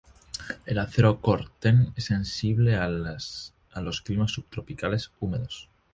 [0.65, 5.69] El Acero Cor-ten es sensible a los climas subtropicales húmedos.